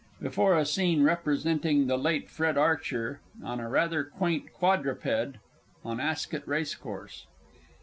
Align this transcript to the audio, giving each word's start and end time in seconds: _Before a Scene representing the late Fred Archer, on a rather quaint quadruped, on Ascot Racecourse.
_Before 0.19 0.59
a 0.59 0.65
Scene 0.65 1.03
representing 1.03 1.85
the 1.85 1.95
late 1.95 2.27
Fred 2.27 2.57
Archer, 2.57 3.19
on 3.43 3.59
a 3.59 3.69
rather 3.69 4.03
quaint 4.03 4.51
quadruped, 4.51 5.37
on 5.85 5.99
Ascot 5.99 6.41
Racecourse. 6.47 7.27